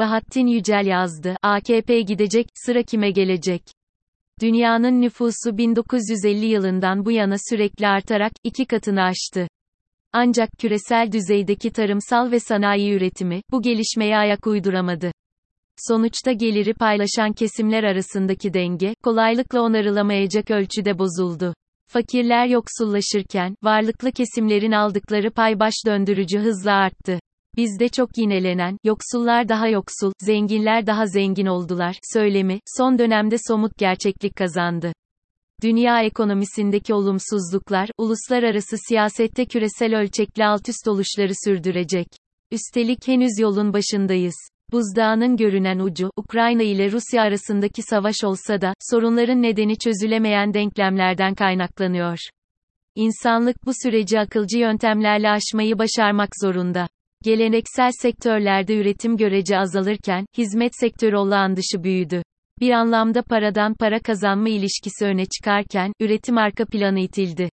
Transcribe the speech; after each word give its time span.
Bahattin 0.00 0.46
Yücel 0.46 0.86
yazdı. 0.86 1.36
AKP 1.42 2.00
gidecek, 2.00 2.46
sıra 2.54 2.82
kime 2.82 3.10
gelecek? 3.10 3.62
Dünyanın 4.40 5.02
nüfusu 5.02 5.58
1950 5.58 6.46
yılından 6.46 7.04
bu 7.04 7.10
yana 7.10 7.36
sürekli 7.50 7.86
artarak, 7.86 8.32
iki 8.44 8.66
katını 8.66 9.02
aştı. 9.02 9.48
Ancak 10.12 10.50
küresel 10.58 11.12
düzeydeki 11.12 11.70
tarımsal 11.70 12.30
ve 12.30 12.40
sanayi 12.40 12.92
üretimi, 12.92 13.42
bu 13.50 13.62
gelişmeye 13.62 14.16
ayak 14.16 14.46
uyduramadı. 14.46 15.12
Sonuçta 15.88 16.32
geliri 16.32 16.74
paylaşan 16.74 17.32
kesimler 17.32 17.84
arasındaki 17.84 18.54
denge, 18.54 18.94
kolaylıkla 19.04 19.60
onarılamayacak 19.60 20.50
ölçüde 20.50 20.98
bozuldu. 20.98 21.54
Fakirler 21.86 22.46
yoksullaşırken, 22.46 23.54
varlıklı 23.62 24.12
kesimlerin 24.12 24.72
aldıkları 24.72 25.30
pay 25.30 25.60
baş 25.60 25.74
döndürücü 25.86 26.38
hızla 26.38 26.72
arttı. 26.72 27.18
Bizde 27.56 27.88
çok 27.88 28.18
yinelenen, 28.18 28.76
yoksullar 28.84 29.48
daha 29.48 29.68
yoksul, 29.68 30.12
zenginler 30.20 30.86
daha 30.86 31.06
zengin 31.06 31.46
oldular, 31.46 31.96
söylemi, 32.12 32.60
son 32.76 32.98
dönemde 32.98 33.36
somut 33.48 33.78
gerçeklik 33.78 34.36
kazandı. 34.36 34.92
Dünya 35.62 36.02
ekonomisindeki 36.02 36.94
olumsuzluklar, 36.94 37.90
uluslararası 37.98 38.76
siyasette 38.88 39.44
küresel 39.44 39.98
ölçekli 39.98 40.44
altüst 40.44 40.88
oluşları 40.88 41.32
sürdürecek. 41.44 42.06
Üstelik 42.50 43.08
henüz 43.08 43.38
yolun 43.40 43.72
başındayız. 43.72 44.34
Buzdağının 44.72 45.36
görünen 45.36 45.78
ucu, 45.78 46.10
Ukrayna 46.16 46.62
ile 46.62 46.92
Rusya 46.92 47.22
arasındaki 47.22 47.82
savaş 47.82 48.24
olsa 48.24 48.60
da, 48.60 48.74
sorunların 48.90 49.42
nedeni 49.42 49.78
çözülemeyen 49.78 50.54
denklemlerden 50.54 51.34
kaynaklanıyor. 51.34 52.18
İnsanlık 52.94 53.66
bu 53.66 53.72
süreci 53.82 54.20
akılcı 54.20 54.58
yöntemlerle 54.58 55.30
aşmayı 55.30 55.78
başarmak 55.78 56.28
zorunda. 56.42 56.88
Geleneksel 57.24 57.90
sektörlerde 58.02 58.76
üretim 58.76 59.16
görece 59.16 59.58
azalırken, 59.58 60.26
hizmet 60.38 60.72
sektörü 60.80 61.16
olağan 61.16 61.56
dışı 61.56 61.84
büyüdü. 61.84 62.22
Bir 62.60 62.70
anlamda 62.70 63.22
paradan 63.22 63.74
para 63.74 63.98
kazanma 63.98 64.48
ilişkisi 64.48 65.04
öne 65.04 65.24
çıkarken, 65.26 65.92
üretim 66.00 66.38
arka 66.38 66.66
planı 66.66 67.00
itildi. 67.00 67.50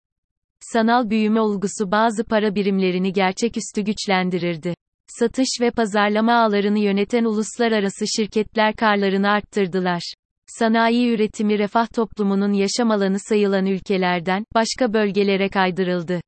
Sanal 0.60 1.10
büyüme 1.10 1.42
olgusu 1.42 1.92
bazı 1.92 2.24
para 2.24 2.56
birimlerini 2.56 3.14
gerçeküstü 3.14 3.82
güçlendirirdi. 3.82 4.74
Satış 5.08 5.50
ve 5.62 5.72
pazarlama 5.72 6.34
ağlarını 6.34 6.80
yöneten 6.80 7.24
uluslararası 7.24 8.06
şirketler 8.18 8.76
karlarını 8.76 9.30
arttırdılar. 9.30 10.14
Sanayi 10.48 11.10
üretimi 11.10 11.60
refah 11.60 11.88
toplumunun 11.88 12.54
yaşam 12.54 12.92
alanı 12.92 13.18
sayılan 13.20 13.66
ülkelerden, 13.66 14.46
başka 14.56 14.94
bölgelere 14.94 15.50
kaydırıldı. 15.50 16.22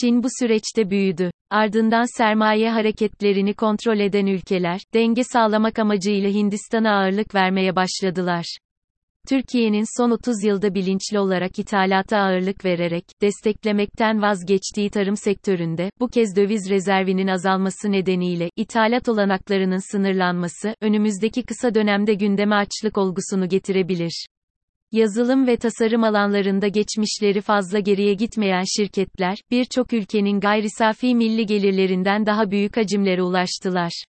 Çin 0.00 0.22
bu 0.22 0.28
süreçte 0.40 0.90
büyüdü. 0.90 1.30
Ardından 1.50 2.18
sermaye 2.18 2.70
hareketlerini 2.70 3.54
kontrol 3.54 3.98
eden 3.98 4.26
ülkeler, 4.26 4.80
denge 4.94 5.24
sağlamak 5.24 5.78
amacıyla 5.78 6.30
Hindistan'a 6.30 6.90
ağırlık 6.90 7.34
vermeye 7.34 7.76
başladılar. 7.76 8.44
Türkiye'nin 9.28 9.84
son 9.98 10.10
30 10.10 10.44
yılda 10.44 10.74
bilinçli 10.74 11.18
olarak 11.18 11.58
ithalata 11.58 12.18
ağırlık 12.18 12.64
vererek, 12.64 13.04
desteklemekten 13.22 14.22
vazgeçtiği 14.22 14.90
tarım 14.90 15.16
sektöründe, 15.16 15.90
bu 16.00 16.08
kez 16.08 16.36
döviz 16.36 16.70
rezervinin 16.70 17.26
azalması 17.26 17.92
nedeniyle, 17.92 18.50
ithalat 18.56 19.08
olanaklarının 19.08 19.92
sınırlanması, 19.92 20.74
önümüzdeki 20.80 21.42
kısa 21.42 21.74
dönemde 21.74 22.14
gündeme 22.14 22.54
açlık 22.54 22.98
olgusunu 22.98 23.48
getirebilir. 23.48 24.26
Yazılım 24.92 25.46
ve 25.46 25.56
tasarım 25.56 26.04
alanlarında 26.04 26.68
geçmişleri 26.68 27.40
fazla 27.40 27.78
geriye 27.78 28.14
gitmeyen 28.14 28.64
şirketler, 28.76 29.38
birçok 29.50 29.92
ülkenin 29.92 30.40
gayri 30.40 30.70
safi 30.70 31.14
milli 31.14 31.46
gelirlerinden 31.46 32.26
daha 32.26 32.50
büyük 32.50 32.76
hacimlere 32.76 33.22
ulaştılar. 33.22 34.04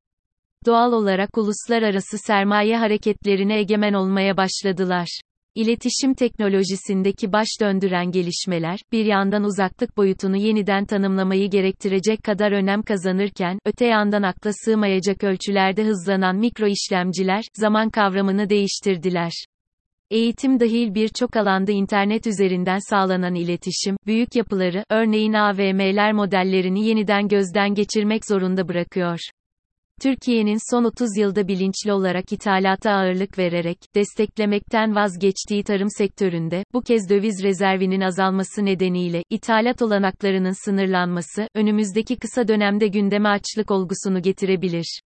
Doğal 0.65 0.93
olarak 0.93 1.37
uluslararası 1.37 2.17
sermaye 2.17 2.77
hareketlerine 2.77 3.59
egemen 3.59 3.93
olmaya 3.93 4.37
başladılar. 4.37 5.21
İletişim 5.55 6.13
teknolojisindeki 6.13 7.33
baş 7.33 7.47
döndüren 7.61 8.11
gelişmeler, 8.11 8.79
bir 8.91 9.05
yandan 9.05 9.43
uzaklık 9.43 9.97
boyutunu 9.97 10.37
yeniden 10.37 10.85
tanımlamayı 10.85 11.49
gerektirecek 11.49 12.23
kadar 12.23 12.51
önem 12.51 12.83
kazanırken, 12.83 13.59
öte 13.65 13.85
yandan 13.85 14.23
akla 14.23 14.51
sığmayacak 14.65 15.23
ölçülerde 15.23 15.83
hızlanan 15.83 16.35
mikro 16.35 16.67
işlemciler, 16.67 17.43
zaman 17.53 17.89
kavramını 17.89 18.49
değiştirdiler. 18.49 19.33
Eğitim 20.13 20.59
dahil 20.59 20.95
birçok 20.95 21.35
alanda 21.35 21.71
internet 21.71 22.27
üzerinden 22.27 22.79
sağlanan 22.89 23.35
iletişim, 23.35 23.97
büyük 24.05 24.35
yapıları, 24.35 24.83
örneğin 24.89 25.33
AVM'ler 25.33 26.13
modellerini 26.13 26.87
yeniden 26.87 27.27
gözden 27.27 27.73
geçirmek 27.73 28.27
zorunda 28.27 28.67
bırakıyor. 28.67 29.19
Türkiye'nin 30.01 30.71
son 30.71 30.83
30 30.83 31.17
yılda 31.17 31.47
bilinçli 31.47 31.93
olarak 31.93 32.31
ithalata 32.31 32.91
ağırlık 32.91 33.37
vererek, 33.37 33.77
desteklemekten 33.95 34.95
vazgeçtiği 34.95 35.63
tarım 35.63 35.89
sektöründe, 35.97 36.63
bu 36.73 36.81
kez 36.81 37.09
döviz 37.09 37.43
rezervinin 37.43 38.01
azalması 38.01 38.65
nedeniyle, 38.65 39.23
ithalat 39.29 39.81
olanaklarının 39.81 40.65
sınırlanması, 40.65 41.47
önümüzdeki 41.55 42.15
kısa 42.15 42.47
dönemde 42.47 42.87
gündeme 42.87 43.29
açlık 43.29 43.71
olgusunu 43.71 44.21
getirebilir. 44.21 44.99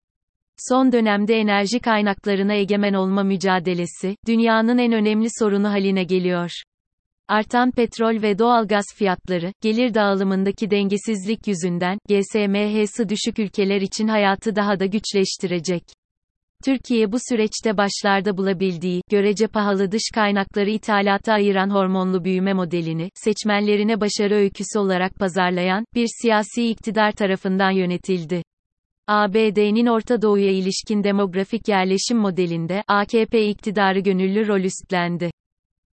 Son 0.58 0.92
dönemde 0.92 1.34
enerji 1.34 1.80
kaynaklarına 1.80 2.54
egemen 2.54 2.94
olma 2.94 3.22
mücadelesi, 3.22 4.16
dünyanın 4.26 4.78
en 4.78 4.92
önemli 4.92 5.28
sorunu 5.38 5.68
haline 5.68 6.04
geliyor. 6.04 6.50
Artan 7.28 7.70
petrol 7.70 8.22
ve 8.22 8.38
doğalgaz 8.38 8.84
fiyatları, 8.94 9.52
gelir 9.62 9.94
dağılımındaki 9.94 10.70
dengesizlik 10.70 11.46
yüzünden, 11.46 11.98
GSMH'sı 12.08 13.08
düşük 13.08 13.38
ülkeler 13.38 13.80
için 13.80 14.08
hayatı 14.08 14.56
daha 14.56 14.80
da 14.80 14.86
güçleştirecek. 14.86 15.82
Türkiye 16.64 17.12
bu 17.12 17.16
süreçte 17.28 17.76
başlarda 17.76 18.36
bulabildiği, 18.36 19.02
görece 19.10 19.46
pahalı 19.46 19.92
dış 19.92 20.02
kaynakları 20.14 20.70
ithalata 20.70 21.32
ayıran 21.32 21.70
hormonlu 21.70 22.24
büyüme 22.24 22.52
modelini, 22.52 23.10
seçmenlerine 23.14 24.00
başarı 24.00 24.34
öyküsü 24.34 24.78
olarak 24.78 25.14
pazarlayan, 25.14 25.84
bir 25.94 26.06
siyasi 26.22 26.68
iktidar 26.68 27.12
tarafından 27.12 27.70
yönetildi. 27.70 28.42
ABD'nin 29.08 29.86
Orta 29.86 30.22
Doğu'ya 30.22 30.50
ilişkin 30.50 31.04
demografik 31.04 31.68
yerleşim 31.68 32.18
modelinde, 32.18 32.82
AKP 32.88 33.48
iktidarı 33.48 34.00
gönüllü 34.00 34.48
rol 34.48 34.60
üstlendi. 34.60 35.30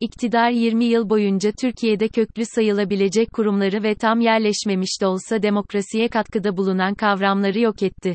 İktidar 0.01 0.51
20 0.51 0.85
yıl 0.85 1.11
boyunca 1.11 1.53
Türkiye'de 1.61 2.09
köklü 2.09 2.45
sayılabilecek 2.45 3.33
kurumları 3.33 3.83
ve 3.83 3.95
tam 3.95 4.21
yerleşmemiş 4.21 5.01
de 5.01 5.07
olsa 5.07 5.43
demokrasiye 5.43 6.09
katkıda 6.09 6.57
bulunan 6.57 6.95
kavramları 6.95 7.61
yok 7.61 7.83
etti. 7.83 8.15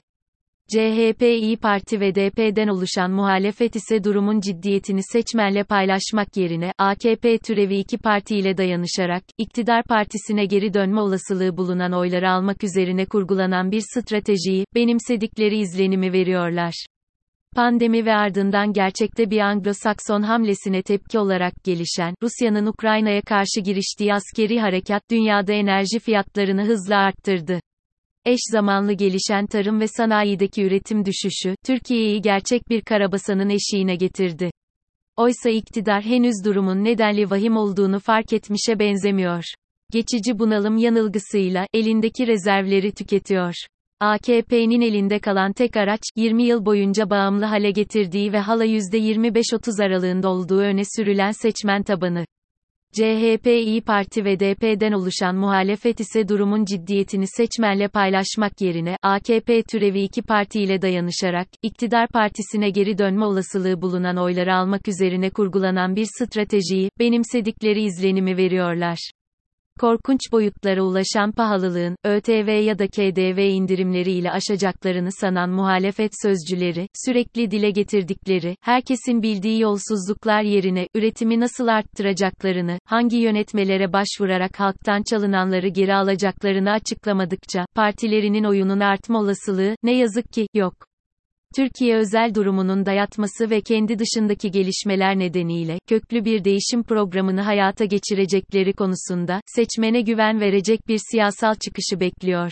CHP, 0.72 1.22
İyi 1.22 1.58
Parti 1.58 2.00
ve 2.00 2.16
DP'den 2.16 2.68
oluşan 2.68 3.12
muhalefet 3.12 3.76
ise 3.76 4.04
durumun 4.04 4.40
ciddiyetini 4.40 5.02
seçmenle 5.04 5.64
paylaşmak 5.64 6.38
yerine, 6.38 6.72
AKP 6.78 7.38
türevi 7.38 7.78
iki 7.78 7.98
partiyle 7.98 8.58
dayanışarak, 8.58 9.24
iktidar 9.38 9.84
partisine 9.84 10.46
geri 10.46 10.74
dönme 10.74 11.02
olasılığı 11.02 11.58
bulunan 11.58 11.94
oyları 11.94 12.32
almak 12.32 12.64
üzerine 12.64 13.06
kurgulanan 13.06 13.72
bir 13.72 13.82
stratejiyi, 13.94 14.66
benimsedikleri 14.76 15.58
izlenimi 15.58 16.14
veriyorlar. 16.14 16.86
Pandemi 17.56 18.06
ve 18.06 18.14
ardından 18.14 18.74
gerçekte 18.74 19.30
bir 19.30 19.40
Anglo-Sakson 19.40 20.24
hamlesine 20.24 20.82
tepki 20.82 21.20
olarak 21.20 21.54
gelişen, 21.64 22.16
Rusya'nın 22.24 22.66
Ukrayna'ya 22.66 23.22
karşı 23.22 23.62
giriştiği 23.66 24.14
askeri 24.14 24.60
harekat, 24.60 25.02
dünyada 25.12 25.54
enerji 25.54 26.00
fiyatlarını 26.00 26.66
hızla 26.66 26.98
arttırdı. 26.98 27.60
Eş 28.26 28.40
zamanlı 28.52 28.94
gelişen 28.94 29.46
tarım 29.46 29.80
ve 29.80 29.88
sanayideki 29.88 30.64
üretim 30.64 31.06
düşüşü, 31.06 31.56
Türkiye'yi 31.66 32.22
gerçek 32.22 32.70
bir 32.70 32.82
karabasanın 32.82 33.50
eşiğine 33.50 33.96
getirdi. 33.96 34.52
Oysa 35.18 35.50
iktidar 35.50 36.04
henüz 36.04 36.46
durumun 36.46 36.84
nedenli 36.84 37.30
vahim 37.30 37.58
olduğunu 37.58 38.00
fark 38.00 38.34
etmişe 38.34 38.80
benzemiyor. 38.80 39.44
Geçici 39.92 40.40
bunalım 40.40 40.78
yanılgısıyla, 40.78 41.68
elindeki 41.74 42.28
rezervleri 42.28 42.92
tüketiyor. 42.92 43.54
AKP'nin 44.00 44.82
elinde 44.82 45.20
kalan 45.20 45.54
tek 45.54 45.78
araç, 45.78 46.02
20 46.16 46.44
yıl 46.44 46.66
boyunca 46.66 47.10
bağımlı 47.10 47.46
hale 47.46 47.72
getirdiği 47.72 48.34
ve 48.34 48.40
hala 48.40 48.66
%25-30 48.66 49.86
aralığında 49.86 50.30
olduğu 50.30 50.60
öne 50.60 50.82
sürülen 50.96 51.32
seçmen 51.32 51.84
tabanı. 51.84 52.26
CHP, 52.96 53.48
İyi 53.48 53.82
Parti 53.82 54.26
ve 54.26 54.40
DP'den 54.40 54.92
oluşan 54.92 55.36
muhalefet 55.36 56.00
ise 56.00 56.28
durumun 56.28 56.66
ciddiyetini 56.66 57.26
seçmenle 57.28 57.88
paylaşmak 57.88 58.62
yerine, 58.62 58.98
AKP 59.04 59.64
türevi 59.64 60.02
iki 60.02 60.22
partiyle 60.22 60.82
dayanışarak, 60.82 61.48
iktidar 61.64 62.08
partisine 62.08 62.70
geri 62.70 62.98
dönme 62.98 63.26
olasılığı 63.26 63.82
bulunan 63.82 64.18
oyları 64.18 64.56
almak 64.56 64.88
üzerine 64.88 65.30
kurgulanan 65.30 65.96
bir 65.96 66.08
stratejiyi, 66.20 66.90
benimsedikleri 67.00 67.84
izlenimi 67.84 68.38
veriyorlar. 68.38 69.12
Korkunç 69.80 70.20
boyutlara 70.32 70.82
ulaşan 70.82 71.32
pahalılığın, 71.32 71.96
ÖTV 72.06 72.64
ya 72.64 72.80
da 72.80 72.88
KDV 72.88 73.38
indirimleriyle 73.38 74.32
aşacaklarını 74.32 75.10
sanan 75.12 75.50
muhalefet 75.50 76.12
sözcüleri, 76.22 76.88
sürekli 77.06 77.52
dile 77.52 77.72
getirdikleri, 77.72 78.58
herkesin 78.62 79.22
bildiği 79.22 79.62
yolsuzluklar 79.62 80.42
yerine, 80.42 80.88
üretimi 80.96 81.40
nasıl 81.40 81.68
arttıracaklarını, 81.68 82.80
hangi 82.86 83.18
yönetmelere 83.18 83.94
başvurarak 83.94 84.60
halktan 84.60 85.04
çalınanları 85.10 85.68
geri 85.68 85.96
alacaklarını 85.96 86.72
açıklamadıkça, 86.72 87.66
partilerinin 87.76 88.44
oyunun 88.44 88.80
artma 88.80 89.20
olasılığı, 89.20 89.76
ne 89.84 89.98
yazık 89.98 90.34
ki, 90.34 90.48
yok. 90.54 90.74
Türkiye 91.56 91.96
özel 91.96 92.36
durumunun 92.36 92.86
dayatması 92.86 93.50
ve 93.50 93.62
kendi 93.62 94.00
dışındaki 94.00 94.52
gelişmeler 94.52 95.20
nedeniyle, 95.20 95.80
köklü 95.88 96.26
bir 96.26 96.44
değişim 96.44 96.84
programını 96.84 97.42
hayata 97.42 97.86
geçirecekleri 97.86 98.74
konusunda, 98.74 99.42
seçmene 99.46 100.02
güven 100.02 100.40
verecek 100.40 100.88
bir 100.88 101.00
siyasal 101.12 101.56
çıkışı 101.56 102.00
bekliyor. 102.00 102.52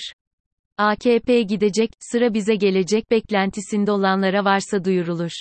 AKP 0.78 1.42
gidecek, 1.42 1.90
sıra 2.00 2.34
bize 2.34 2.56
gelecek 2.56 3.12
beklentisinde 3.12 3.92
olanlara 3.92 4.46
varsa 4.46 4.86
duyurulur. 4.86 5.32